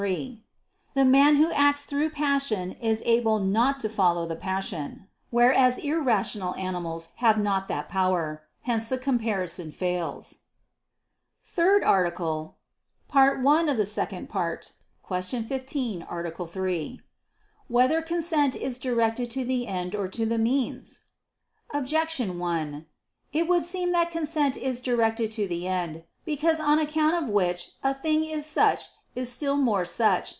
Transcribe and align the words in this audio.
3: 0.01 0.43
The 0.95 1.05
man 1.05 1.35
who 1.35 1.51
acts 1.51 1.85
through 1.85 2.09
passion 2.09 2.71
is 2.71 3.03
able 3.05 3.37
not 3.37 3.79
to 3.81 3.87
follow 3.87 4.25
the 4.25 4.35
passion: 4.35 5.05
whereas 5.29 5.77
irrational 5.77 6.55
animals 6.55 7.09
have 7.17 7.37
not 7.37 7.67
that 7.67 7.87
power. 7.87 8.41
Hence 8.61 8.87
the 8.87 8.97
comparison 8.97 9.71
fails.________________________ 9.71 10.33
THIRD 11.47 11.83
ARTICLE 11.83 12.57
[I 13.13 13.29
II, 13.29 13.65
Q. 15.21 15.43
15, 15.47 16.01
Art. 16.09 16.33
3] 16.49 17.01
Whether 17.67 18.01
Consent 18.01 18.55
Is 18.55 18.79
Directed 18.79 19.29
to 19.29 19.45
the 19.45 19.67
End 19.67 19.93
or 19.93 20.07
to 20.07 20.25
the 20.25 20.39
Means? 20.39 21.01
Objection 21.69 22.39
1: 22.39 22.87
It 23.33 23.47
would 23.47 23.63
seem 23.63 23.91
that 23.91 24.09
consent 24.09 24.57
is 24.57 24.81
directed 24.81 25.31
to 25.33 25.47
the 25.47 25.67
end. 25.67 26.05
Because 26.25 26.57
that 26.57 26.67
on 26.67 26.79
account 26.79 27.21
of 27.23 27.29
which 27.29 27.73
a 27.83 27.93
thing 27.93 28.23
is 28.23 28.47
such 28.47 28.85
is 29.13 29.29
still 29.29 29.57
more 29.57 29.83
such. 29.83 30.29